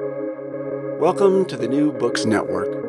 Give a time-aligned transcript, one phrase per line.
[0.00, 2.82] Welcome to the New Books Network.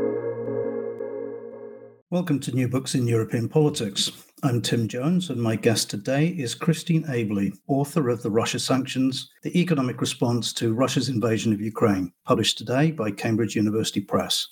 [2.10, 4.12] Welcome to New Books in European Politics.
[4.42, 9.30] I'm Tim Jones, and my guest today is Christine Abely, author of The Russia Sanctions
[9.44, 14.48] The Economic Response to Russia's Invasion of Ukraine, published today by Cambridge University Press.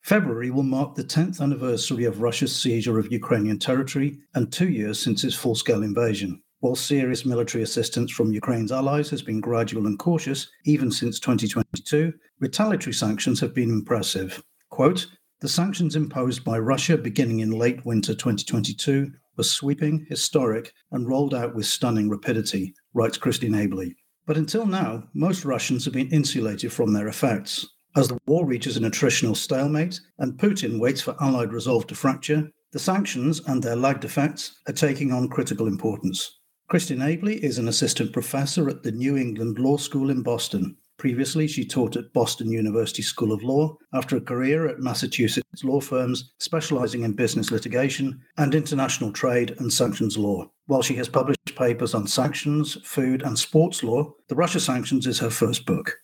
[0.00, 4.98] February will mark the 10th anniversary of Russia's seizure of Ukrainian territory and two years
[4.98, 6.40] since its full scale invasion.
[6.60, 12.12] While serious military assistance from Ukraine's allies has been gradual and cautious, even since 2022,
[12.40, 14.42] retaliatory sanctions have been impressive.
[14.68, 15.06] Quote,
[15.40, 21.32] the sanctions imposed by Russia beginning in late winter 2022 were sweeping, historic, and rolled
[21.32, 23.94] out with stunning rapidity, writes Christine Abely.
[24.26, 27.68] But until now, most Russians have been insulated from their effects.
[27.94, 32.50] As the war reaches an attritional stalemate and Putin waits for Allied resolve to fracture,
[32.72, 36.37] the sanctions and their lagged effects are taking on critical importance.
[36.68, 40.76] Christine Abely is an assistant professor at the New England Law School in Boston.
[40.98, 45.80] Previously, she taught at Boston University School of Law after a career at Massachusetts law
[45.80, 50.44] firms specializing in business litigation and international trade and sanctions law.
[50.66, 55.18] While she has published papers on sanctions, food, and sports law, The Russia Sanctions is
[55.20, 55.96] her first book.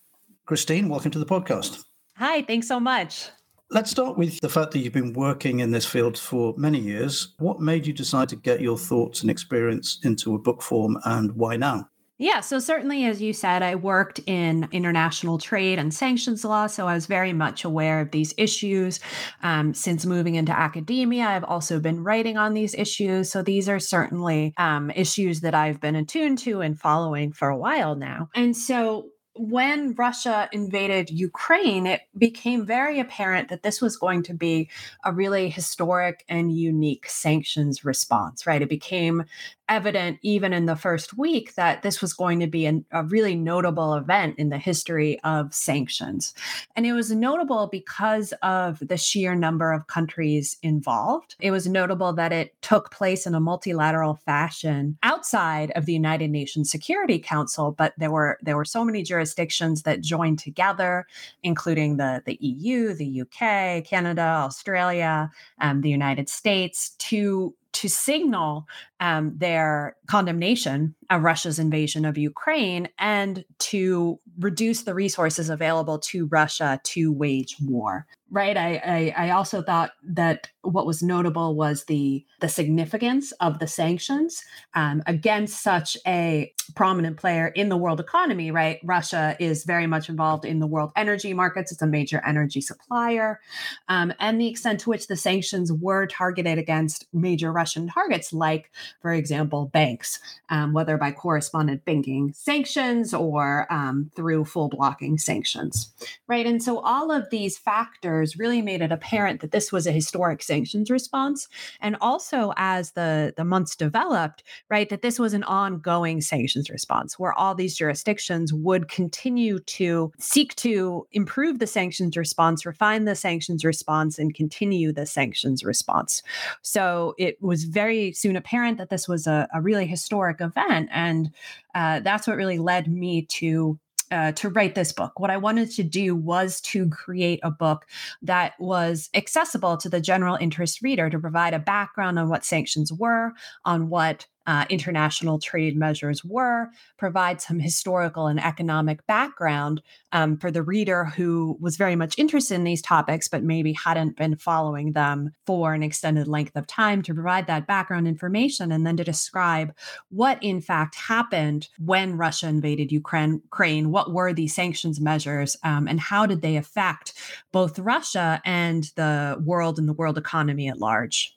[0.47, 1.85] Christine, welcome to the podcast.
[2.17, 3.29] Hi, thanks so much.
[3.71, 7.35] Let's start with the fact that you've been working in this field for many years.
[7.39, 11.33] What made you decide to get your thoughts and experience into a book form and
[11.33, 11.89] why now?
[12.17, 16.69] Yeah, so certainly, as you said, I worked in international trade and sanctions law.
[16.69, 19.01] So I was very much aware of these issues.
[19.43, 23.33] Um, since moving into academia, I've also been writing on these issues.
[23.33, 27.59] So these are certainly um, issues that I've been attuned to and following for a
[27.59, 28.29] while now.
[28.37, 34.35] And so when Russia invaded Ukraine, it became very apparent that this was going to
[34.35, 34.71] be
[35.05, 38.63] a really historic and unique sanctions response, right?
[38.63, 39.25] It became
[39.69, 43.35] evident even in the first week that this was going to be an, a really
[43.35, 46.35] notable event in the history of sanctions.
[46.77, 51.37] And it was notable because of the sheer number of countries involved.
[51.41, 56.31] It was notable that it took place in a multilateral fashion outside of the United
[56.31, 61.07] Nations Security Council, but there were there were so many jurisdictions that joined together,
[61.43, 65.31] including the, the EU, the UK, Canada, Australia,
[65.61, 68.67] um, the United States, to to signal
[69.01, 76.27] um, their condemnation of Russia's invasion of Ukraine and to reduce the resources available to
[76.27, 78.07] Russia to wage war.
[78.35, 78.57] Right.
[78.57, 83.69] I, I, I also thought that what was notable was the the significance of the
[83.69, 84.43] sanctions
[84.75, 88.51] um, against such a prominent player in the world economy.
[88.51, 88.81] Right.
[88.83, 91.71] Russia is very much involved in the world energy markets.
[91.71, 93.41] It's a major energy supplier,
[93.89, 98.73] um, and the extent to which the sanctions were targeted against major Russian targets, like
[99.01, 100.19] for example banks,
[100.49, 105.93] um, whether by correspondent banking sanctions or um, through full blocking sanctions,
[106.27, 106.47] right?
[106.47, 110.43] And so all of these factors really made it apparent that this was a historic
[110.43, 111.49] sanctions response.
[111.81, 117.19] And also as the, the months developed, right, that this was an ongoing sanctions response
[117.19, 123.15] where all these jurisdictions would continue to seek to improve the sanctions response, refine the
[123.15, 126.23] sanctions response, and continue the sanctions response.
[126.63, 130.89] So it was very soon apparent that this was a, a really historic event.
[130.93, 131.31] And
[131.75, 133.79] uh, that's what really led me to
[134.11, 135.19] uh, to write this book.
[135.19, 137.87] What I wanted to do was to create a book
[138.23, 142.93] that was accessible to the general interest reader to provide a background on what sanctions
[142.93, 143.33] were,
[143.65, 149.83] on what uh, international trade measures were, provide some historical and economic background
[150.13, 154.17] um, for the reader who was very much interested in these topics, but maybe hadn't
[154.17, 158.87] been following them for an extended length of time, to provide that background information and
[158.87, 159.73] then to describe
[160.11, 166.01] what, in fact, happened when Russia invaded Ukraine, what were these sanctions measures, um, and
[166.01, 167.15] how did they affect
[167.53, 171.37] both Russia and the world and the world economy at large.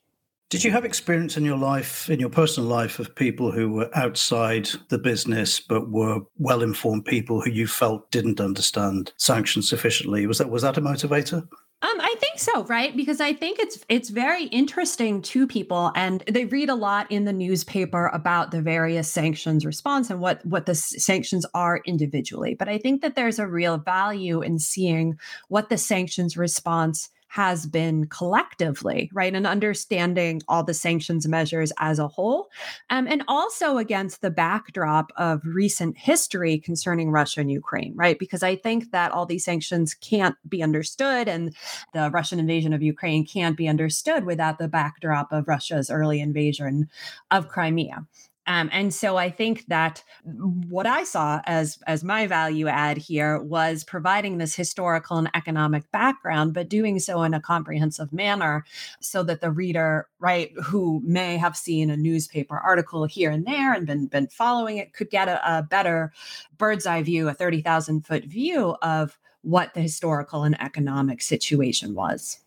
[0.50, 3.90] Did you have experience in your life, in your personal life, of people who were
[3.98, 10.26] outside the business but were well informed people who you felt didn't understand sanctions sufficiently?
[10.26, 11.46] Was that was that a motivator?
[11.82, 12.96] Um, I think so, right?
[12.96, 17.26] Because I think it's it's very interesting to people, and they read a lot in
[17.26, 22.56] the newspaper about the various sanctions response and what what the sanctions are individually.
[22.56, 25.20] But I think that there's a real value in seeing
[25.50, 29.36] what the sanctions response has been collectively, right?
[29.36, 32.50] And understanding all the sanctions measures as a whole,
[32.90, 38.18] um, and also against the backdrop of recent history concerning Russia and Ukraine, right?
[38.18, 41.56] Because I think that all these sanctions can't be understood, and
[41.94, 46.90] the Russian invasion of Ukraine can't be understood without the backdrop of Russia's early invasion
[47.32, 48.06] of Crimea.
[48.48, 53.40] Um, and so I think that what I saw as as my value add here
[53.42, 58.64] was providing this historical and economic background, but doing so in a comprehensive manner,
[59.02, 63.74] so that the reader, right, who may have seen a newspaper article here and there
[63.74, 66.14] and been been following it, could get a, a better
[66.58, 71.94] bird's eye view, a thirty thousand foot view of what the historical and economic situation
[71.94, 72.40] was.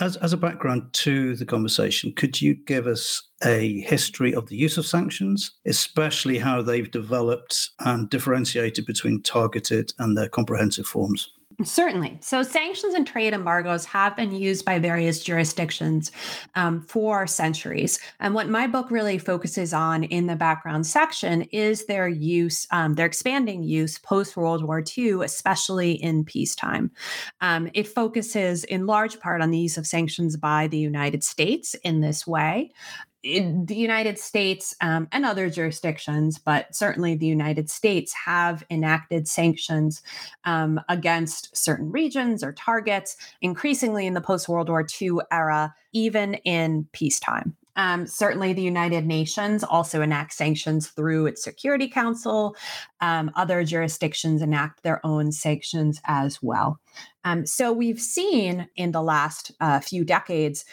[0.00, 4.56] As, as a background to the conversation, could you give us a history of the
[4.56, 11.30] use of sanctions, especially how they've developed and differentiated between targeted and their comprehensive forms?
[11.62, 12.18] Certainly.
[12.20, 16.10] So, sanctions and trade embargoes have been used by various jurisdictions
[16.56, 18.00] um, for centuries.
[18.18, 22.94] And what my book really focuses on in the background section is their use, um,
[22.94, 26.90] their expanding use post World War II, especially in peacetime.
[27.40, 31.74] Um, it focuses in large part on the use of sanctions by the United States
[31.84, 32.72] in this way
[33.24, 39.26] in the United States um, and other jurisdictions, but certainly the United States have enacted
[39.26, 40.02] sanctions
[40.44, 46.34] um, against certain regions or targets, increasingly in the post World War II era, even
[46.34, 47.56] in peacetime.
[47.76, 52.54] Um, certainly, the United Nations also enacts sanctions through its Security Council.
[53.00, 56.78] Um, other jurisdictions enact their own sanctions as well.
[57.24, 60.64] Um, so, we've seen in the last uh, few decades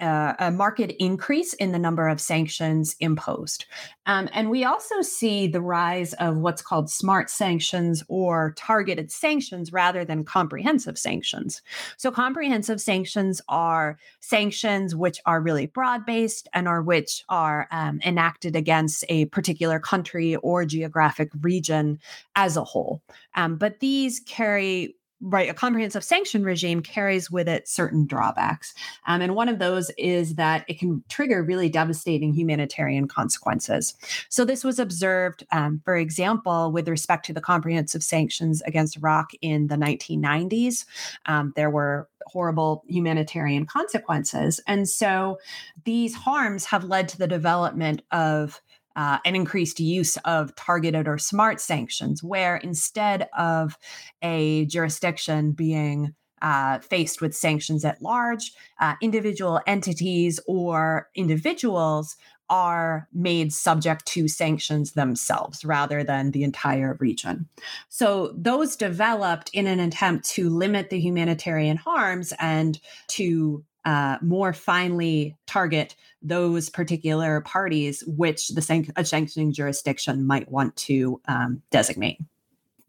[0.00, 3.64] uh, a market increase in the number of sanctions imposed.
[4.06, 9.72] Um, and we also see the rise of what's called smart sanctions or targeted sanctions
[9.72, 11.62] rather than comprehensive sanctions.
[11.96, 18.00] So, comprehensive sanctions are sanctions which are really broad based and are which are um,
[18.04, 21.98] enacted against a particular country or geographic region
[22.34, 23.02] as a whole.
[23.34, 28.74] Um, but these carry right a comprehensive sanction regime carries with it certain drawbacks
[29.06, 33.94] um, and one of those is that it can trigger really devastating humanitarian consequences.
[34.28, 39.30] So this was observed um, for example with respect to the comprehensive sanctions against iraq
[39.40, 40.84] in the 1990s
[41.26, 45.38] um, there were horrible humanitarian consequences and so
[45.84, 48.60] these harms have led to the development of
[48.96, 53.78] uh, an increased use of targeted or smart sanctions, where instead of
[54.22, 62.16] a jurisdiction being uh, faced with sanctions at large, uh, individual entities or individuals
[62.48, 67.48] are made subject to sanctions themselves rather than the entire region.
[67.88, 72.78] So, those developed in an attempt to limit the humanitarian harms and
[73.08, 80.50] to uh, more finely target those particular parties which the san- a sanctioning jurisdiction might
[80.50, 82.18] want to um, designate.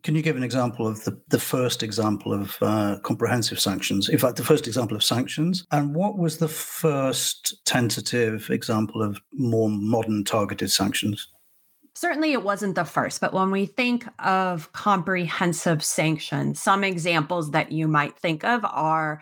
[0.03, 4.09] Can you give an example of the, the first example of uh, comprehensive sanctions?
[4.09, 5.65] In fact, the first example of sanctions.
[5.71, 11.27] And what was the first tentative example of more modern targeted sanctions?
[11.97, 17.71] Certainly, it wasn't the first, but when we think of comprehensive sanctions, some examples that
[17.71, 19.19] you might think of are,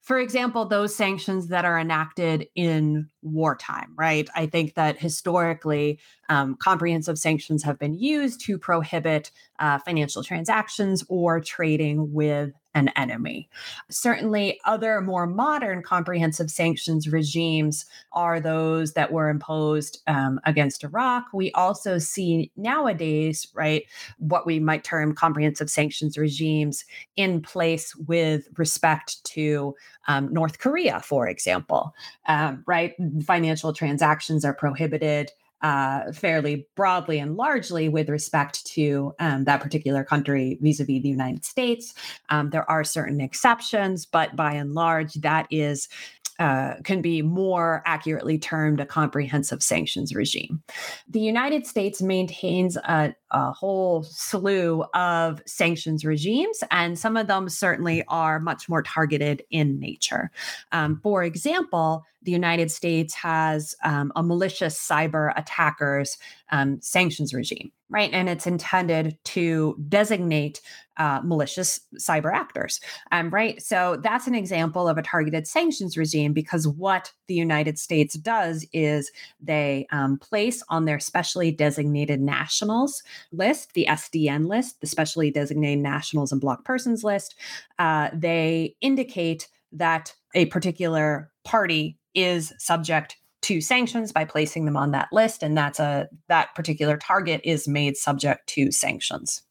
[0.00, 4.28] for example, those sanctions that are enacted in wartime, right?
[4.34, 9.30] I think that historically, um, comprehensive sanctions have been used to prohibit
[9.60, 13.48] uh, financial transactions or trading with an enemy.
[13.88, 21.24] Certainly, other more modern comprehensive sanctions regimes are those that were imposed um, against Iraq.
[21.32, 23.84] We also see nowadays, right,
[24.18, 26.84] what we might term comprehensive sanctions regimes
[27.16, 29.74] in place with respect to
[30.06, 31.94] um, North Korea, for example,
[32.28, 32.92] um, right?
[33.24, 35.30] Financial transactions are prohibited
[35.62, 41.02] uh, fairly broadly and largely with respect to um, that particular country vis a vis
[41.02, 41.94] the United States.
[42.28, 45.88] Um, there are certain exceptions, but by and large, that is
[46.38, 50.62] uh, can be more accurately termed a comprehensive sanctions regime.
[51.08, 57.48] The United States maintains a, a, whole slew of sanctions regimes, and some of them
[57.48, 60.30] certainly are much more targeted in nature.
[60.72, 66.18] Um, for example, the United States has um, a malicious cyber attackers
[66.50, 68.10] um, sanctions regime, right?
[68.12, 70.60] And it's intended to designate
[70.96, 72.80] uh, malicious cyber actors,
[73.12, 73.62] um, right?
[73.62, 78.66] So that's an example of a targeted sanctions regime because what the United States does
[78.72, 85.30] is they um, place on their specially designated nationals list, the SDN list, the specially
[85.30, 87.34] designated nationals and block persons list,
[87.78, 93.16] uh, they indicate that a particular party is subject
[93.46, 97.68] to sanctions by placing them on that list and that's a that particular target is
[97.68, 99.42] made subject to sanctions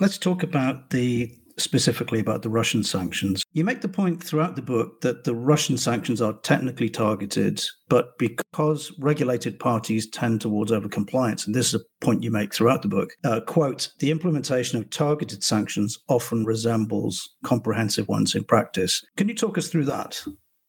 [0.00, 3.42] let's talk about the specifically about the Russian sanctions.
[3.52, 8.18] You make the point throughout the book that the Russian sanctions are technically targeted, but
[8.18, 12.88] because regulated parties tend towards overcompliance, and this is a point you make throughout the
[12.88, 19.04] book, uh, quote, the implementation of targeted sanctions often resembles comprehensive ones in practice.
[19.16, 20.22] Can you talk us through that?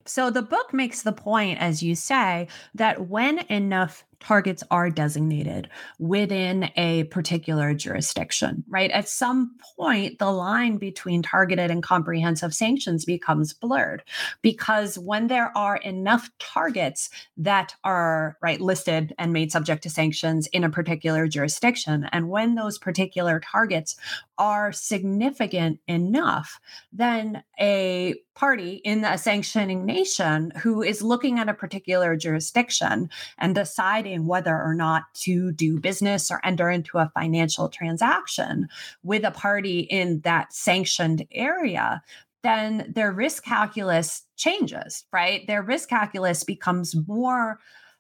[0.07, 5.69] So the book makes the point, as you say, that when enough targets are designated
[5.99, 8.91] within a particular jurisdiction, right?
[8.91, 14.03] At some point, the line between targeted and comprehensive sanctions becomes blurred
[14.41, 20.47] because when there are enough targets that are, right, listed and made subject to sanctions
[20.47, 23.95] in a particular jurisdiction, and when those particular targets
[24.37, 26.59] are significant enough,
[26.91, 33.09] then a party in a sanctioning nation who is looking at a particular jurisdiction
[33.39, 38.67] and deciding deciding whether or not to do business or enter into a financial transaction
[39.03, 42.01] with a party in that sanctioned area,
[42.43, 45.45] then their risk calculus changes, right?
[45.47, 47.59] Their risk calculus becomes more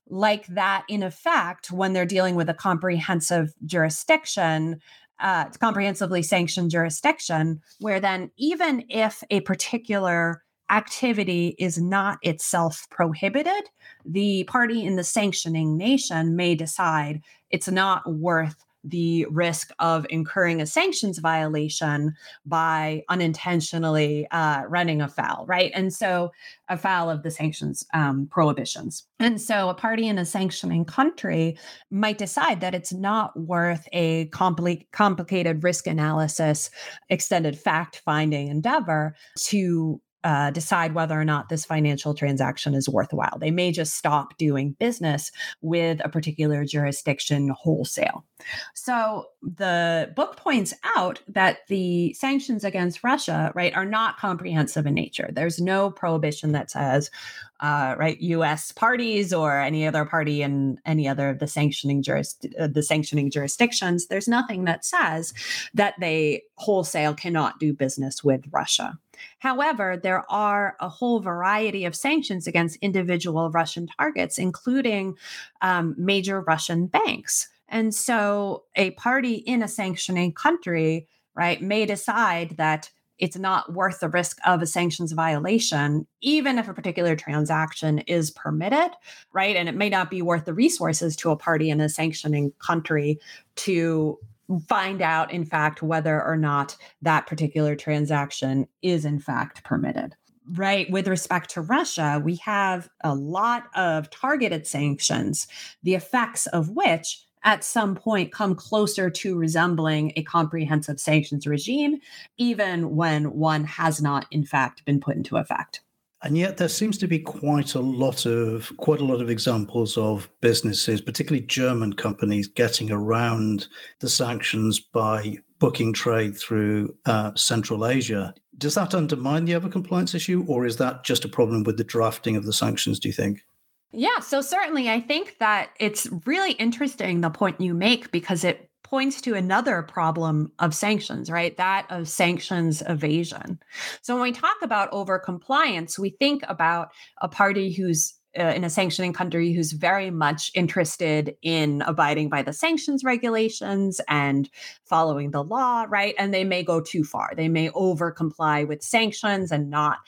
[0.09, 4.79] like that in effect when they're dealing with a comprehensive jurisdiction
[5.19, 13.69] uh, comprehensively sanctioned jurisdiction, where then even if a particular activity is not itself prohibited,
[14.05, 20.61] the party in the sanctioning nation may decide it's not worth the risk of incurring
[20.61, 22.13] a sanctions violation
[22.45, 25.71] by unintentionally uh, running afoul, right?
[25.73, 26.31] And so,
[26.69, 29.05] afoul of the sanctions um, prohibitions.
[29.19, 31.57] And so, a party in a sanctioning country
[31.91, 36.69] might decide that it's not worth a compli- complicated risk analysis,
[37.09, 43.37] extended fact finding endeavor to uh, decide whether or not this financial transaction is worthwhile.
[43.39, 45.31] They may just stop doing business
[45.61, 48.25] with a particular jurisdiction wholesale.
[48.73, 54.95] So the book points out that the sanctions against Russia, right, are not comprehensive in
[54.95, 55.29] nature.
[55.31, 57.11] There's no prohibition that says,
[57.59, 58.71] uh, right, U.S.
[58.71, 63.31] parties or any other party in any other of the sanctioning juris- uh, the sanctioning
[63.31, 64.07] jurisdictions.
[64.07, 65.33] There's nothing that says
[65.73, 68.99] that they wholesale cannot do business with Russia.
[69.39, 75.15] However, there are a whole variety of sanctions against individual Russian targets, including
[75.61, 77.47] um, major Russian banks.
[77.69, 83.99] And so a party in a sanctioning country, right, may decide that it's not worth
[83.99, 88.91] the risk of a sanctions violation, even if a particular transaction is permitted,
[89.33, 89.55] right?
[89.55, 93.19] And it may not be worth the resources to a party in a sanctioning country
[93.55, 94.19] to
[94.67, 100.15] find out, in fact, whether or not that particular transaction is, in fact, permitted.
[100.49, 100.89] Right.
[100.89, 105.47] With respect to Russia, we have a lot of targeted sanctions,
[105.83, 111.97] the effects of which at some point come closer to resembling a comprehensive sanctions regime,
[112.37, 115.81] even when one has not, in fact, been put into effect.
[116.23, 119.97] And yet there seems to be quite a lot of quite a lot of examples
[119.97, 123.67] of businesses, particularly German companies, getting around
[123.99, 128.33] the sanctions by booking trade through uh, Central Asia.
[128.57, 131.83] Does that undermine the ever compliance issue, or is that just a problem with the
[131.83, 132.99] drafting of the sanctions?
[132.99, 133.43] Do you think?
[133.91, 138.66] Yeah, so certainly I think that it's really interesting the point you make because it
[138.89, 141.55] points to another problem of sanctions, right?
[141.57, 143.59] That of sanctions evasion.
[144.01, 146.89] So when we talk about overcompliance, we think about
[147.21, 152.43] a party who's uh, in a sanctioning country who's very much interested in abiding by
[152.43, 154.49] the sanctions regulations and
[154.85, 156.13] following the law, right?
[156.19, 157.33] And they may go too far.
[157.35, 159.99] They may over comply with sanctions and not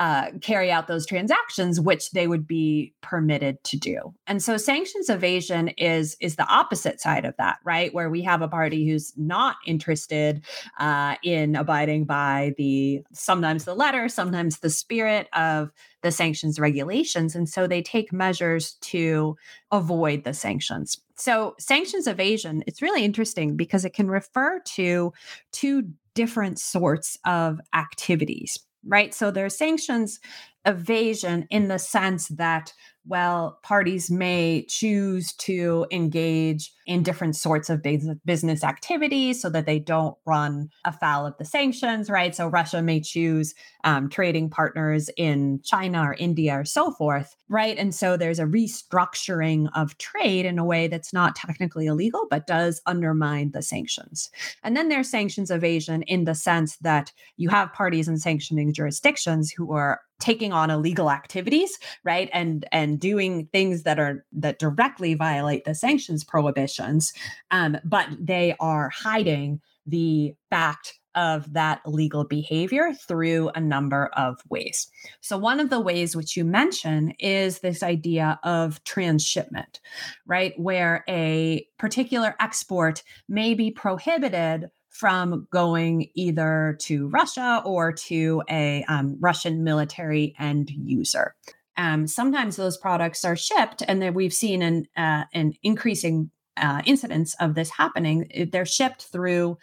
[0.00, 4.14] uh, carry out those transactions, which they would be permitted to do.
[4.26, 7.92] And so sanctions evasion is is the opposite side of that, right?
[7.92, 10.42] Where we have a party who's not interested
[10.78, 17.36] uh, in abiding by the sometimes the letter, sometimes the spirit of the sanctions regulations,
[17.36, 19.36] and so they take measures to
[19.70, 20.98] avoid the sanctions.
[21.16, 25.12] So sanctions evasion, it's really interesting because it can refer to
[25.52, 29.14] two different sorts of activities right?
[29.14, 30.20] So there's sanctions
[30.66, 32.72] evasion in the sense that
[33.06, 37.82] well, parties may choose to engage in different sorts of
[38.24, 42.34] business activities so that they don't run afoul of the sanctions, right?
[42.34, 43.54] So Russia may choose
[43.84, 47.78] um, trading partners in China or India or so forth, right?
[47.78, 52.46] And so there's a restructuring of trade in a way that's not technically illegal, but
[52.46, 54.30] does undermine the sanctions.
[54.62, 59.50] And then there's sanctions evasion in the sense that you have parties in sanctioning jurisdictions
[59.50, 65.14] who are taking on illegal activities right and and doing things that are that directly
[65.14, 67.12] violate the sanctions prohibitions
[67.50, 74.40] um, but they are hiding the fact of that illegal behavior through a number of
[74.48, 74.88] ways.
[75.20, 79.80] So, one of the ways which you mention is this idea of transshipment,
[80.26, 80.52] right?
[80.56, 88.84] Where a particular export may be prohibited from going either to Russia or to a
[88.88, 91.34] um, Russian military end user.
[91.76, 96.82] Um, sometimes those products are shipped, and then we've seen an uh, an increasing uh,
[96.84, 98.48] incidents of this happening.
[98.52, 99.56] They're shipped through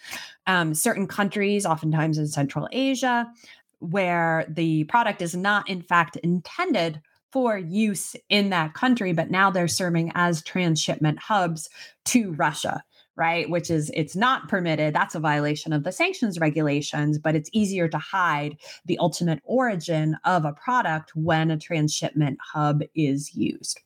[0.48, 3.28] um, certain countries, oftentimes in Central Asia,
[3.80, 9.52] where the product is not, in fact, intended for use in that country, but now
[9.52, 11.70] they're serving as transshipment hubs
[12.06, 12.84] to Russia
[13.18, 13.50] right?
[13.50, 14.94] Which is it's not permitted.
[14.94, 20.18] That's a violation of the sanctions regulations but it's easier to hide the ultimate origin
[20.26, 23.82] of a product when a transshipment hub is used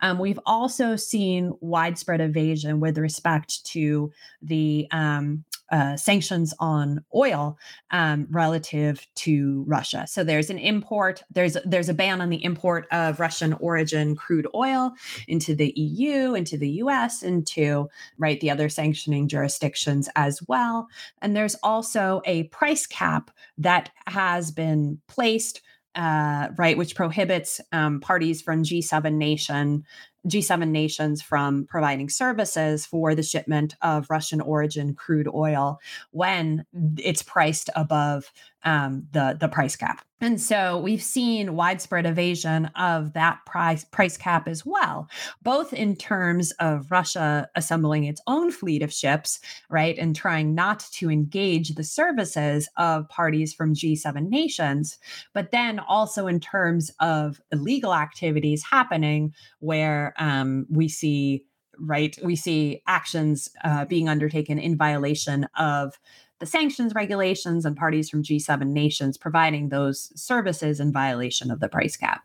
[0.00, 4.10] um, we've also seen widespread evasion with respect to
[4.42, 7.56] the um, uh, sanctions on oil
[7.92, 10.04] um, relative to Russia.
[10.08, 11.22] So there's an import.
[11.30, 14.92] There's there's a ban on the import of Russian origin crude oil
[15.28, 17.88] into the EU, into the U.S., into
[18.18, 20.88] right the other sanctioning jurisdictions as well.
[21.22, 25.60] And there's also a price cap that has been placed
[25.94, 29.84] uh, right, which prohibits um, parties from G7 nation
[30.26, 35.80] G7 nations from providing services for the shipment of Russian origin crude oil
[36.10, 36.66] when
[36.98, 38.30] it's priced above
[38.64, 40.04] um, the the price cap.
[40.22, 45.08] And so we've seen widespread evasion of that price price cap as well,
[45.42, 49.40] both in terms of Russia assembling its own fleet of ships,
[49.70, 54.98] right, and trying not to engage the services of parties from G7 nations,
[55.32, 61.44] but then also in terms of illegal activities happening where um, we see
[61.78, 65.98] right we see actions uh, being undertaken in violation of
[66.40, 71.68] the sanctions regulations and parties from G7 nations providing those services in violation of the
[71.68, 72.22] price cap.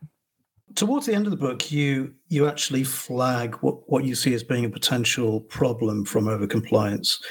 [0.73, 4.43] Towards the end of the book, you you actually flag what, what you see as
[4.43, 7.21] being a potential problem from overcompliance,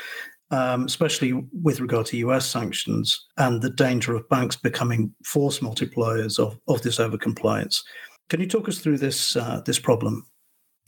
[0.51, 6.39] um, especially with regard to US sanctions and the danger of banks becoming force multipliers
[6.39, 7.83] of, of this overcompliance.
[8.29, 10.25] Can you talk us through this uh, this problem?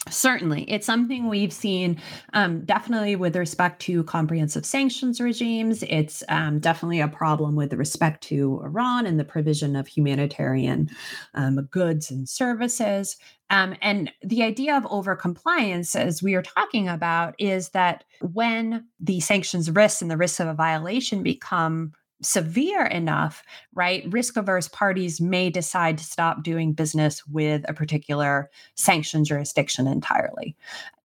[0.09, 0.71] Certainly.
[0.71, 2.01] It's something we've seen
[2.33, 5.83] um, definitely with respect to comprehensive sanctions regimes.
[5.89, 10.91] It's um, definitely a problem with respect to Iran and the provision of humanitarian
[11.35, 13.17] um, goods and services.
[13.51, 19.19] Um, and the idea of overcompliance, as we are talking about, is that when the
[19.19, 21.93] sanctions risks and the risks of a violation become
[22.23, 23.43] severe enough,
[23.75, 29.87] right, risk averse parties may decide to stop doing business with a particular sanctioned jurisdiction
[29.87, 30.57] entirely.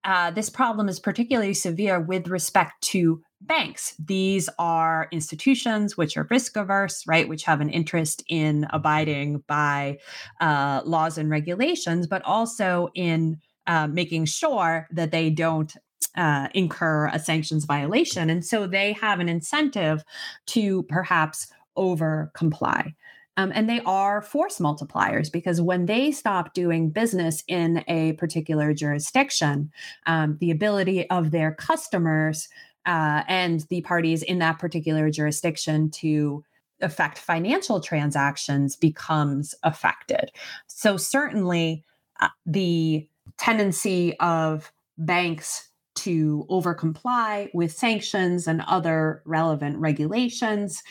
[0.04, 3.94] Uh, this problem is particularly severe with respect to banks.
[4.04, 10.00] These are institutions which are risk averse, right, which have an interest in abiding by
[10.40, 15.76] uh, laws and regulations, but also in uh, making sure that they don't
[16.16, 18.30] uh, incur a sanctions violation.
[18.30, 20.04] And so they have an incentive
[20.48, 22.94] to perhaps over comply.
[23.38, 28.74] Um, and they are force multipliers because when they stop doing business in a particular
[28.74, 29.72] jurisdiction,
[30.06, 32.50] um, the ability of their customers
[32.86, 36.44] uh, and the parties in that particular jurisdiction to
[36.82, 40.32] affect financial transactions becomes affected.
[40.68, 41.84] So, certainly,
[42.20, 45.70] uh, the tendency of banks
[46.02, 50.84] to over comply with sanctions and other relevant regulations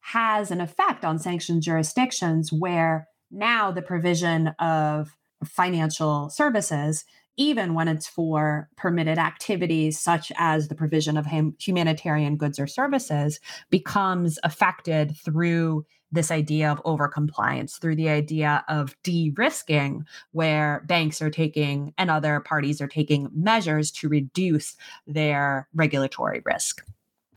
[0.00, 7.04] has an effect on sanctioned jurisdictions where now the provision of financial services
[7.38, 11.26] even when it's for permitted activities such as the provision of
[11.60, 18.96] humanitarian goods or services becomes affected through this idea of overcompliance through the idea of
[19.02, 26.42] de-risking where banks are taking and other parties are taking measures to reduce their regulatory
[26.44, 26.82] risk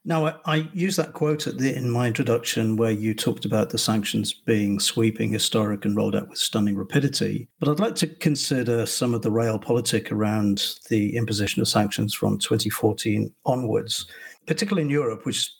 [0.05, 3.77] now, I, I use that quote the, in my introduction where you talked about the
[3.77, 7.47] sanctions being sweeping, historic, and rolled out with stunning rapidity.
[7.59, 12.39] But I'd like to consider some of the realpolitik around the imposition of sanctions from
[12.39, 14.07] 2014 onwards,
[14.47, 15.51] particularly in Europe, which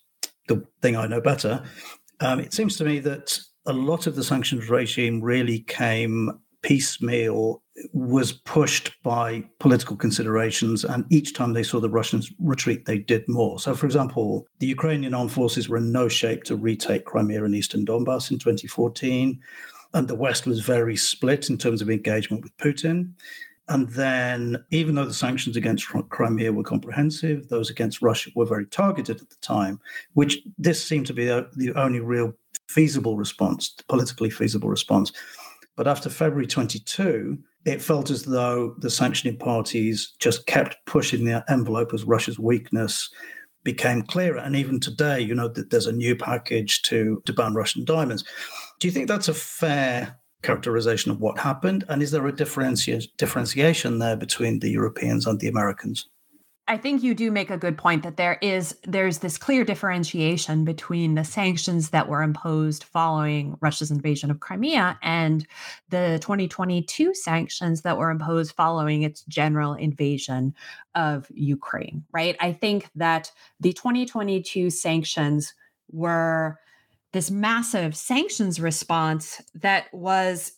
[0.47, 1.63] the thing I know better.
[2.21, 7.61] Um, it seems to me that a lot of the sanctions regime really came piecemeal
[7.93, 13.23] was pushed by political considerations and each time they saw the russians retreat they did
[13.29, 13.59] more.
[13.59, 17.55] So for example the ukrainian armed forces were in no shape to retake crimea and
[17.55, 19.39] eastern donbass in 2014
[19.93, 23.13] and the west was very split in terms of engagement with putin
[23.69, 28.65] And then, even though the sanctions against Crimea were comprehensive, those against Russia were very
[28.65, 29.79] targeted at the time,
[30.13, 32.33] which this seemed to be the only real
[32.67, 35.11] feasible response, politically feasible response.
[35.75, 41.43] But after February 22, it felt as though the sanctioning parties just kept pushing the
[41.47, 43.07] envelope as Russia's weakness
[43.63, 44.39] became clearer.
[44.39, 48.23] And even today, you know, that there's a new package to, to ban Russian diamonds.
[48.79, 51.83] Do you think that's a fair characterization of what happened?
[51.89, 56.07] And is there a differenti- differentiation there between the Europeans and the Americans?
[56.69, 60.65] I think you do make a good point that there is there's this clear differentiation
[60.65, 65.47] between the sanctions that were imposed following Russia's invasion of Crimea and
[65.89, 70.53] the 2022 sanctions that were imposed following its general invasion
[70.93, 72.35] of Ukraine, right?
[72.39, 75.55] I think that the 2022 sanctions
[75.91, 76.59] were
[77.13, 80.53] this massive sanctions response that was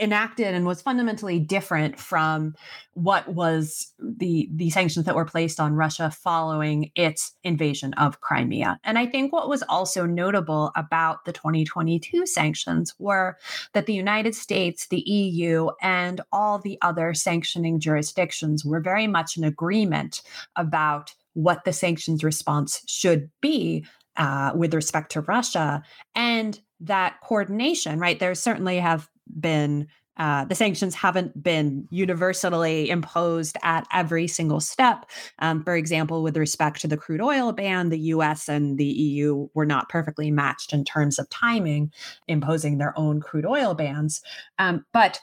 [0.00, 2.54] enacted and was fundamentally different from
[2.94, 8.78] what was the the sanctions that were placed on Russia following its invasion of Crimea.
[8.84, 13.36] And I think what was also notable about the 2022 sanctions were
[13.72, 19.36] that the United States, the EU, and all the other sanctioning jurisdictions were very much
[19.36, 20.22] in agreement
[20.56, 23.84] about what the sanctions response should be
[24.16, 25.82] uh, with respect to Russia
[26.14, 28.18] and that coordination, right?
[28.18, 35.06] There certainly have been uh, the sanctions haven't been universally imposed at every single step.
[35.40, 39.48] Um, for example, with respect to the crude oil ban, the US and the EU
[39.54, 41.92] were not perfectly matched in terms of timing,
[42.28, 44.22] imposing their own crude oil bans.
[44.58, 45.20] Um, but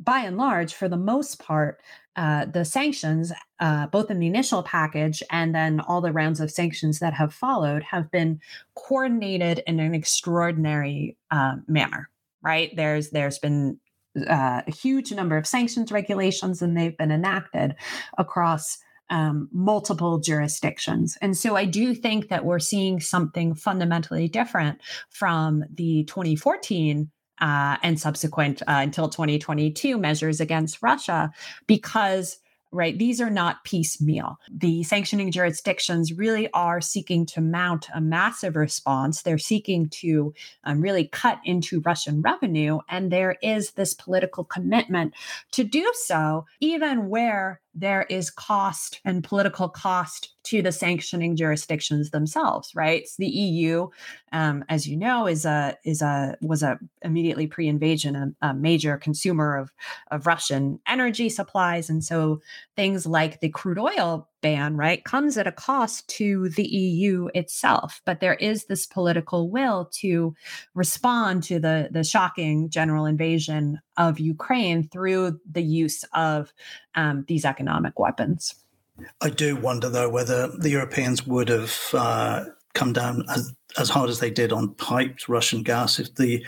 [0.00, 1.80] by and large, for the most part,
[2.16, 6.50] uh, the sanctions, uh, both in the initial package and then all the rounds of
[6.50, 8.40] sanctions that have followed, have been
[8.76, 12.08] coordinated in an extraordinary uh, manner
[12.44, 12.70] right?
[12.76, 13.80] There's there's been
[14.16, 17.74] uh, a huge number of sanctions regulations, and they've been enacted
[18.16, 18.78] across
[19.10, 21.18] um, multiple jurisdictions.
[21.20, 24.80] And so I do think that we're seeing something fundamentally different
[25.10, 31.32] from the 2014 uh, and subsequent uh, until 2022 measures against Russia
[31.66, 32.38] because
[32.74, 32.98] right?
[32.98, 34.36] These are not piecemeal.
[34.52, 39.22] The sanctioning jurisdictions really are seeking to mount a massive response.
[39.22, 42.80] They're seeking to um, really cut into Russian revenue.
[42.88, 45.14] And there is this political commitment
[45.52, 52.10] to do so, even where there is cost and political cost to the sanctioning jurisdictions
[52.10, 53.08] themselves, right?
[53.08, 53.88] So the EU,
[54.32, 58.96] um, as you know, is a is a was a immediately pre-invasion a, a, major
[58.96, 59.72] consumer of
[60.10, 62.40] of Russian energy supplies, and so
[62.76, 68.02] things like the crude oil ban, right, comes at a cost to the EU itself.
[68.04, 70.36] But there is this political will to
[70.74, 76.52] respond to the the shocking general invasion of Ukraine through the use of
[76.94, 78.54] um, these economic weapons.
[79.22, 84.10] I do wonder, though, whether the Europeans would have uh, come down as, as hard
[84.10, 86.44] as they did on piped Russian gas if the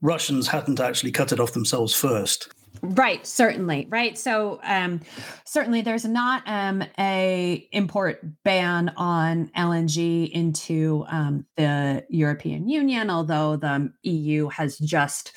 [0.00, 2.48] Russians hadn't actually cut it off themselves first.
[2.82, 3.86] Right, certainly.
[3.88, 4.16] Right.
[4.18, 5.00] So um,
[5.44, 13.56] certainly there's not um, a import ban on LNG into um, the European Union, although
[13.56, 15.32] the EU has just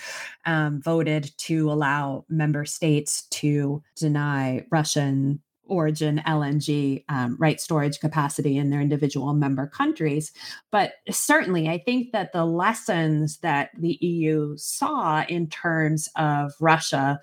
[0.45, 8.57] um, voted to allow member states to deny Russian origin LNG um, right storage capacity
[8.57, 10.31] in their individual member countries.
[10.71, 17.19] But certainly, I think that the lessons that the EU saw in terms of Russia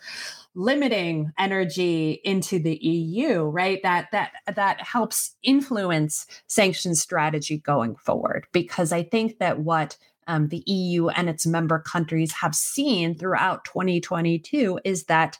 [0.54, 3.80] limiting energy into the EU, right?
[3.82, 8.46] That that that helps influence sanctions strategy going forward.
[8.52, 13.64] Because I think that what um, the EU and its member countries have seen throughout
[13.64, 15.38] 2022 is that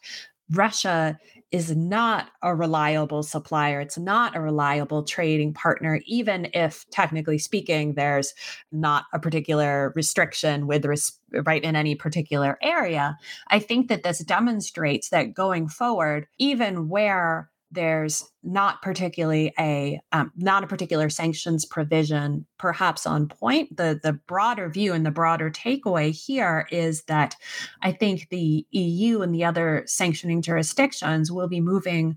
[0.53, 1.19] Russia
[1.57, 3.81] is not a reliable supplier.
[3.81, 8.35] It's not a reliable trading partner, even if technically speaking, there's
[8.73, 13.17] not a particular restriction with res- right in any particular area.
[13.49, 20.33] I think that this demonstrates that going forward, even where there's not particularly a um,
[20.37, 23.77] not a particular sanctions provision perhaps on point.
[23.77, 27.35] The the broader view and the broader takeaway here is that
[27.83, 32.17] i think the eu and the other sanctioning jurisdictions will be moving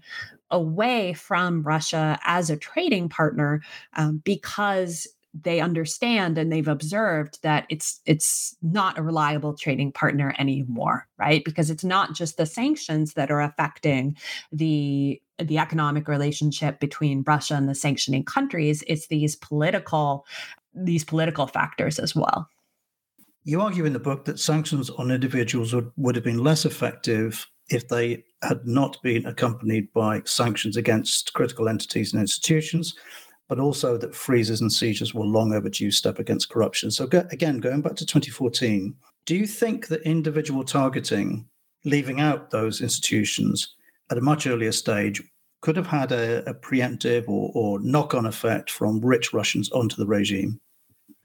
[0.52, 3.62] away from russia as a trading partner
[3.94, 5.08] um, because
[5.44, 11.44] they understand and they've observed that it's it's not a reliable trading partner anymore right?
[11.44, 14.16] Because it's not just the sanctions that are affecting
[14.52, 18.84] the the economic relationship between Russia and the sanctioning countries.
[18.88, 20.26] It's these political
[20.74, 22.50] these political factors as well.
[23.44, 27.48] You argue in the book that sanctions on individuals would, would have been less effective
[27.70, 32.96] if they had not been accompanied by sanctions against critical entities and institutions,
[33.50, 36.92] but also that freezes and seizures were long overdue step against corruption.
[36.92, 41.46] So, go, again, going back to 2014, do you think that individual targeting,
[41.84, 43.76] leaving out those institutions
[44.12, 45.22] at a much earlier stage,
[45.62, 49.98] could have had a, a preemptive or, or knock on effect from rich Russians onto
[49.98, 50.60] the regime?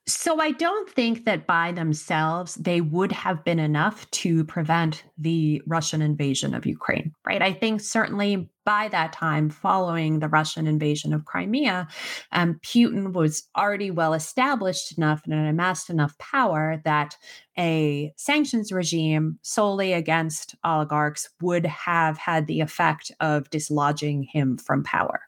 [0.06, 5.62] So I don't think that by themselves they would have been enough to prevent the
[5.66, 7.40] Russian invasion of Ukraine, right?
[7.40, 11.88] I think certainly by that time, following the Russian invasion of Crimea,
[12.32, 17.16] um, Putin was already well established enough and amassed enough power that
[17.58, 24.82] a sanctions regime solely against oligarchs would have had the effect of dislodging him from
[24.82, 25.20] power.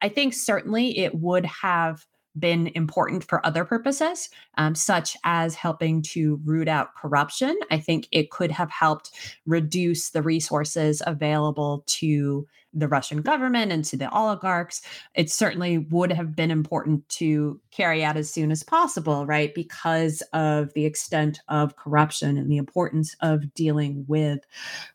[0.00, 2.04] I think certainly it would have
[2.38, 7.58] been important for other purposes, um, such as helping to root out corruption.
[7.70, 9.10] I think it could have helped
[9.46, 14.82] reduce the resources available to the Russian government and to the oligarchs.
[15.14, 19.54] It certainly would have been important to carry out as soon as possible, right?
[19.54, 24.40] Because of the extent of corruption and the importance of dealing with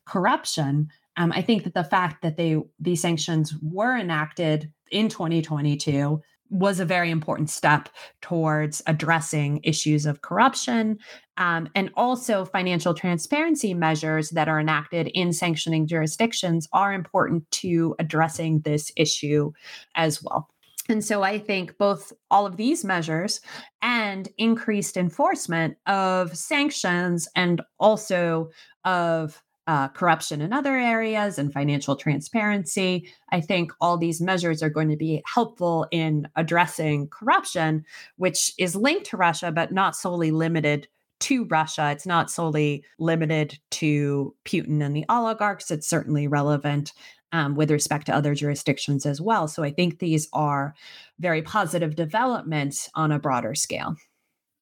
[0.06, 0.89] corruption.
[1.17, 6.21] Um, I think that the fact that they these sanctions were enacted in 2022
[6.54, 7.89] was a very important step
[8.22, 11.00] towards addressing issues of corruption
[11.38, 17.96] um, and also financial transparency measures that are enacted in sanctioning jurisdictions are important to
[17.98, 19.52] addressing this issue
[19.96, 20.48] as well.
[20.89, 23.42] And so I think both all of these measures
[23.82, 28.50] and increased enforcement of sanctions and also
[28.86, 33.10] of uh, corruption in other areas and financial transparency.
[33.32, 37.86] I think all these measures are going to be helpful in addressing corruption,
[38.17, 40.88] which is linked to Russia, but not solely limited
[41.21, 41.91] to Russia.
[41.91, 45.71] It's not solely limited to Putin and the oligarchs.
[45.71, 46.91] It's certainly relevant
[47.32, 49.47] um, with respect to other jurisdictions as well.
[49.47, 50.76] So I think these are
[51.19, 53.95] very positive developments on a broader scale.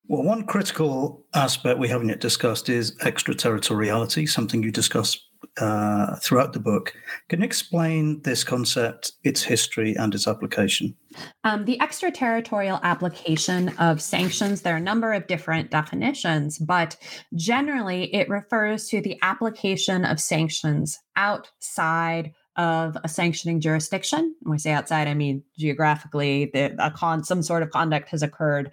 [0.08, 5.18] Well, one critical aspect we haven't yet discussed is extraterritoriality, something you discuss
[5.58, 6.94] uh, throughout the book.
[7.30, 10.96] Can you explain this concept, its history, and its application?
[11.44, 16.96] Um, the extraterritorial application of sanctions, there are a number of different definitions, but
[17.36, 24.36] generally it refers to the application of sanctions outside of a sanctioning jurisdiction.
[24.42, 28.24] When I say outside, I mean geographically, the, a con, some sort of conduct has
[28.24, 28.72] occurred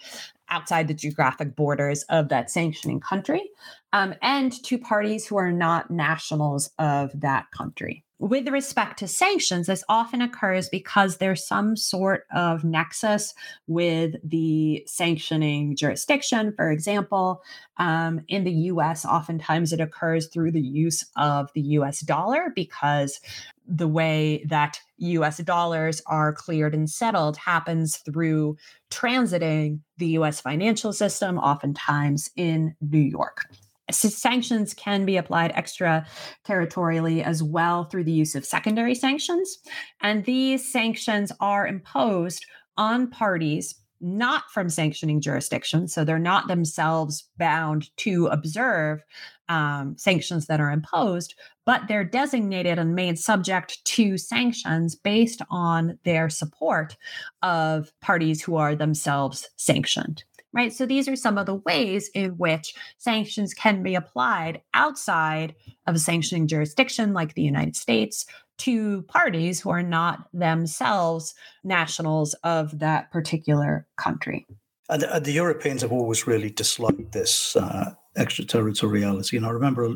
[0.50, 3.50] outside the geographic borders of that sanctioning country,
[3.92, 8.04] um, and to parties who are not nationals of that country.
[8.20, 13.32] With respect to sanctions, this often occurs because there's some sort of nexus
[13.68, 16.52] with the sanctioning jurisdiction.
[16.56, 17.42] For example,
[17.76, 23.20] um, in the US, oftentimes it occurs through the use of the US dollar because
[23.68, 28.56] the way that US dollars are cleared and settled happens through
[28.90, 33.44] transiting the US financial system, oftentimes in New York.
[33.90, 39.58] Sanctions can be applied extraterritorially as well through the use of secondary sanctions.
[40.00, 42.46] And these sanctions are imposed
[42.76, 45.92] on parties not from sanctioning jurisdictions.
[45.92, 49.02] So they're not themselves bound to observe
[49.48, 55.98] um, sanctions that are imposed, but they're designated and made subject to sanctions based on
[56.04, 56.96] their support
[57.42, 60.24] of parties who are themselves sanctioned.
[60.52, 60.72] Right.
[60.72, 65.54] So these are some of the ways in which sanctions can be applied outside
[65.86, 68.24] of a sanctioning jurisdiction like the United States
[68.58, 71.34] to parties who are not themselves
[71.64, 74.46] nationals of that particular country.
[74.90, 79.36] And the, Europeans have always really disliked this uh, extraterritoriality.
[79.36, 79.94] And I remember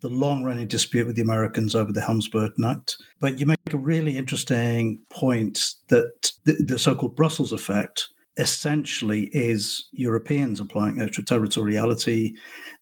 [0.00, 2.96] the long running dispute with the Americans over the Helms Burton Act.
[3.20, 9.24] But you make a really interesting point that the, the so called Brussels effect essentially
[9.32, 12.34] is Europeans applying extraterritoriality,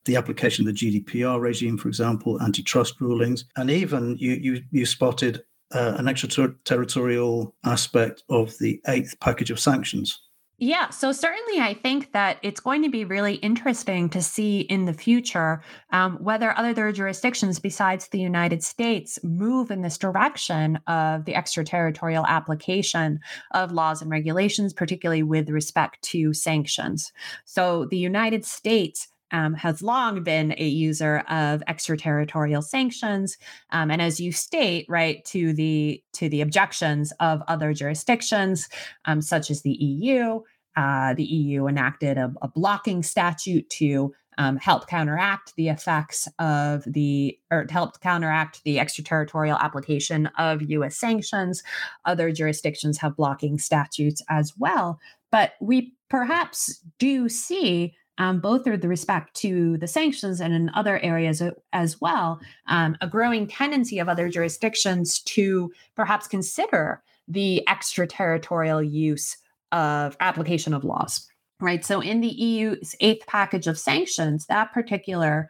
[0.04, 4.86] the application of the GDPR regime, for example, antitrust rulings, and even you you, you
[4.86, 5.42] spotted
[5.74, 10.20] uh, an extraterritorial aspect of the eighth package of sanctions.
[10.64, 14.84] Yeah, so certainly I think that it's going to be really interesting to see in
[14.84, 21.24] the future um, whether other jurisdictions besides the United States move in this direction of
[21.24, 23.18] the extraterritorial application
[23.50, 27.12] of laws and regulations, particularly with respect to sanctions.
[27.44, 33.36] So the United States um, has long been a user of extraterritorial sanctions,
[33.70, 38.68] um, and as you state, right to the to the objections of other jurisdictions,
[39.06, 40.40] um, such as the EU.
[40.76, 46.84] Uh, the EU enacted a, a blocking statute to um, help counteract the effects of
[46.86, 51.62] the, or help counteract the extraterritorial application of US sanctions.
[52.04, 54.98] Other jurisdictions have blocking statutes as well.
[55.30, 60.98] But we perhaps do see um, both with respect to the sanctions and in other
[60.98, 68.82] areas as well, um, a growing tendency of other jurisdictions to perhaps consider the extraterritorial
[68.82, 69.38] use
[69.72, 71.26] of application of laws.
[71.60, 71.84] Right.
[71.84, 75.48] So, in the EU's eighth package of sanctions, that particular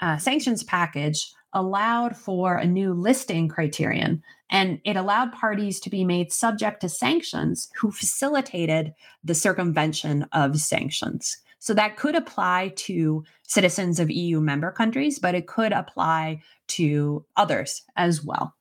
[0.00, 6.04] uh, sanctions package allowed for a new listing criterion and it allowed parties to be
[6.04, 11.36] made subject to sanctions who facilitated the circumvention of sanctions.
[11.58, 17.24] So that could apply to citizens of EU member countries, but it could apply to
[17.36, 18.54] others as well.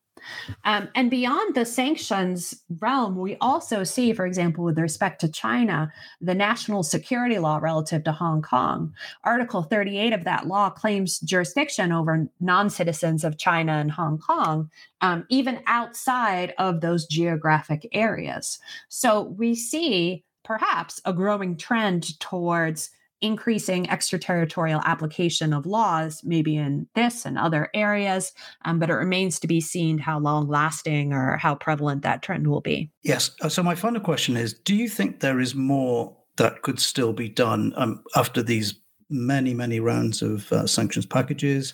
[0.64, 5.92] Um, and beyond the sanctions realm, we also see, for example, with respect to China,
[6.22, 8.94] the national security law relative to Hong Kong.
[9.24, 14.70] Article 38 of that law claims jurisdiction over non citizens of China and Hong Kong,
[15.02, 18.60] um, even outside of those geographic areas.
[18.88, 22.90] So we see perhaps a growing trend towards
[23.22, 28.34] increasing extraterritorial application of laws, maybe in this and other areas,
[28.66, 32.48] um, but it remains to be seen how long lasting or how prevalent that trend
[32.48, 32.90] will be.
[33.04, 33.32] Yes.
[33.42, 37.14] Uh, so, my final question is Do you think there is more that could still
[37.14, 38.80] be done um, after these
[39.10, 41.74] many, many rounds of uh, sanctions packages?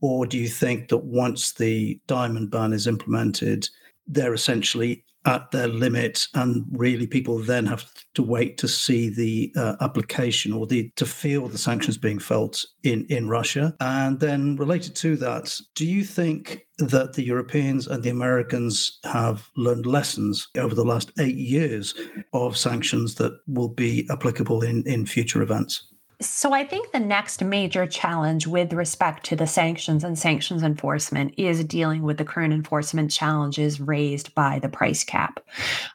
[0.00, 3.68] Or do you think that once the diamond ban is implemented,
[4.06, 9.52] they're essentially at their limit, and really people then have to wait to see the
[9.56, 13.74] uh, application or the to feel the sanctions being felt in in Russia.
[13.80, 19.50] And then related to that, do you think that the Europeans and the Americans have
[19.56, 21.94] learned lessons over the last eight years
[22.32, 25.86] of sanctions that will be applicable in in future events?
[26.20, 31.32] So I think the next major challenge with respect to the sanctions and sanctions enforcement
[31.38, 35.40] is dealing with the current enforcement challenges raised by the price cap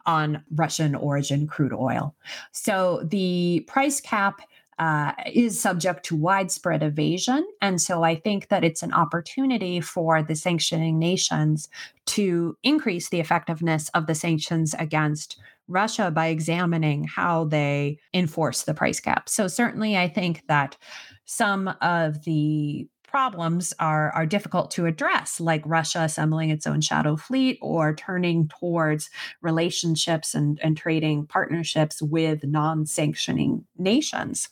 [0.08, 2.16] on Russian origin crude oil.
[2.52, 4.42] So the price cap
[4.80, 7.46] uh, is subject to widespread evasion.
[7.62, 11.70] And so I think that it's an opportunity for the sanctioning nations
[12.08, 18.74] to increase the effectiveness of the sanctions against Russia by examining how they enforce the
[18.74, 19.30] price cap.
[19.30, 20.78] So, certainly, I think that
[21.26, 27.16] some of the problems are, are difficult to address, like Russia assembling its own shadow
[27.16, 29.10] fleet or turning towards
[29.42, 34.50] relationships and, and trading partnerships with non-sanctioning nations,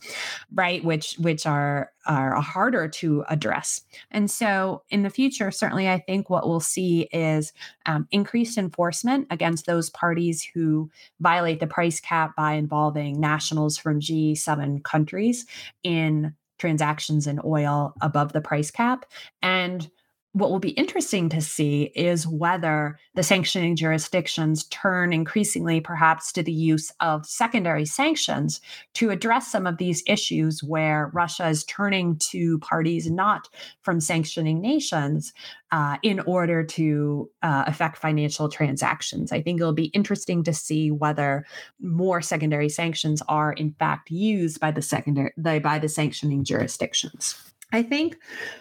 [0.54, 0.82] right?
[0.82, 3.82] Which which are are harder to address.
[4.12, 7.52] And so in the future, certainly I think what we'll see is
[7.86, 14.00] um, increased enforcement against those parties who violate the price cap by involving nationals from
[14.00, 15.46] G7 countries
[15.84, 19.06] in transactions in oil above the price cap.
[19.42, 19.90] And
[20.34, 26.42] what will be interesting to see is whether the sanctioning jurisdictions turn increasingly perhaps to
[26.42, 28.60] the use of secondary sanctions
[28.96, 33.48] to address some of these issues where Russia is turning to parties not
[33.84, 35.34] from sanctioning nations
[35.72, 39.32] uh, in order to uh, affect financial transactions.
[39.32, 41.46] I think it'll be interesting to see whether
[41.80, 47.53] more secondary sanctions are in fact used by the secondary by the sanctioning jurisdictions.
[47.74, 48.20] I think,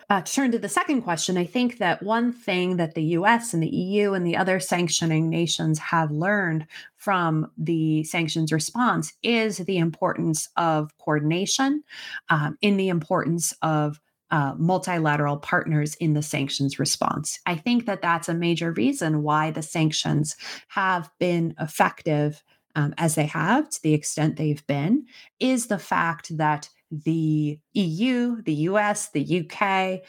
[0.08, 3.52] uh, to turn to the second question, I think that one thing that the US
[3.52, 9.58] and the EU and the other sanctioning nations have learned from the sanctions response is
[9.58, 11.84] the importance of coordination,
[12.30, 17.38] um, in the importance of uh, multilateral partners in the sanctions response.
[17.44, 20.36] I think that that's a major reason why the sanctions
[20.68, 22.42] have been effective
[22.74, 25.04] um, as they have to the extent they've been,
[25.38, 30.02] is the fact that the EU, the US, the UK,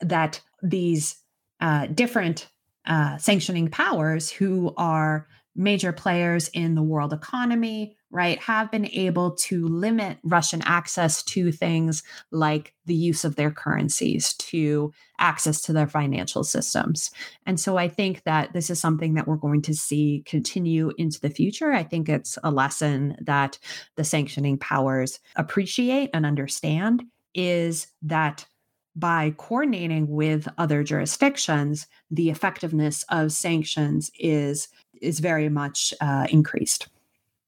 [0.00, 1.16] that these
[1.60, 2.48] uh, different
[2.86, 9.32] uh, sanctioning powers who are major players in the world economy, right, have been able
[9.32, 15.72] to limit Russian access to things like the use of their currencies, to access to
[15.72, 17.10] their financial systems.
[17.46, 21.20] And so I think that this is something that we're going to see continue into
[21.20, 21.72] the future.
[21.72, 23.58] I think it's a lesson that
[23.96, 28.46] the sanctioning powers appreciate and understand is that
[28.96, 34.68] by coordinating with other jurisdictions, the effectiveness of sanctions is
[35.00, 36.88] is very much uh, increased.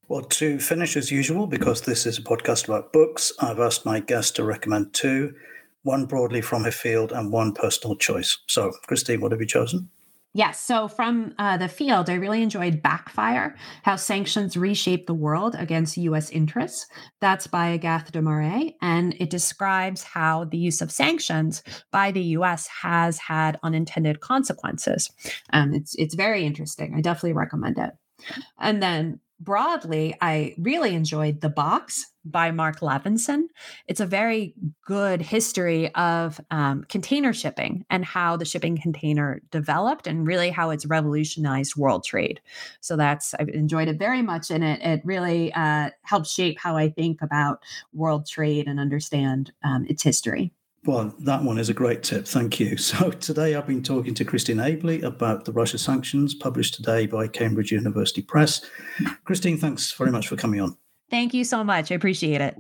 [0.09, 4.01] Well, to finish as usual, because this is a podcast about books, I've asked my
[4.01, 5.35] guest to recommend two,
[5.85, 8.39] one broadly from her field and one personal choice.
[8.47, 9.89] So, Christine, what have you chosen?
[10.35, 10.61] Yes.
[10.61, 15.99] So from uh, the field, I really enjoyed Backfire How Sanctions Reshape the World Against
[15.99, 16.31] U.S.
[16.31, 16.87] Interests.
[17.21, 18.75] That's by Agathe Demarais.
[18.81, 22.67] And it describes how the use of sanctions by the U.S.
[22.67, 25.11] has had unintended consequences.
[25.53, 26.95] Um, it's, it's very interesting.
[26.97, 27.91] I definitely recommend it.
[28.59, 33.45] And then broadly, I really enjoyed The Box by Marc Levinson.
[33.87, 34.55] It's a very
[34.85, 40.71] good history of um, container shipping and how the shipping container developed and really how
[40.71, 42.41] it's revolutionized world trade.
[42.81, 44.51] So that's, I've enjoyed it very much.
[44.51, 47.63] And it, it really uh, helps shape how I think about
[47.93, 50.53] world trade and understand um, its history.
[50.85, 52.27] Well, that one is a great tip.
[52.27, 52.77] Thank you.
[52.77, 57.29] So, today I've been talking to Christine Abely about the Russia sanctions published today by
[57.29, 58.63] Cambridge University Press.
[59.25, 60.77] Christine, thanks very much for coming on.
[61.13, 61.93] Thank you so much.
[61.93, 62.57] I appreciate it.